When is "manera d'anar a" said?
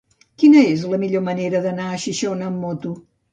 1.27-2.01